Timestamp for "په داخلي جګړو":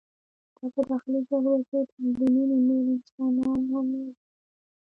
0.73-1.53